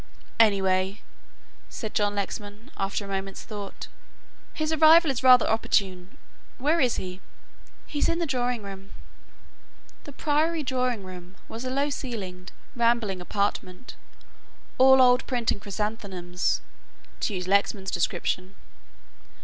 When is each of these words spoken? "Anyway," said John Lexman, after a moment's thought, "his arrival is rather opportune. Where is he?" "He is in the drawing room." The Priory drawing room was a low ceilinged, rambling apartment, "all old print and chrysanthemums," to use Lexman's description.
"Anyway," 0.39 0.99
said 1.69 1.93
John 1.93 2.15
Lexman, 2.15 2.71
after 2.75 3.05
a 3.05 3.07
moment's 3.07 3.43
thought, 3.43 3.87
"his 4.51 4.71
arrival 4.73 5.11
is 5.11 5.21
rather 5.21 5.47
opportune. 5.47 6.17
Where 6.57 6.79
is 6.79 6.95
he?" 6.95 7.21
"He 7.85 7.99
is 7.99 8.09
in 8.09 8.17
the 8.17 8.25
drawing 8.25 8.63
room." 8.63 8.93
The 10.05 10.11
Priory 10.11 10.63
drawing 10.63 11.03
room 11.03 11.35
was 11.47 11.65
a 11.65 11.69
low 11.69 11.91
ceilinged, 11.91 12.51
rambling 12.75 13.21
apartment, 13.21 13.95
"all 14.79 15.03
old 15.03 15.23
print 15.27 15.51
and 15.51 15.61
chrysanthemums," 15.61 16.61
to 17.19 17.35
use 17.35 17.47
Lexman's 17.47 17.91
description. 17.91 18.55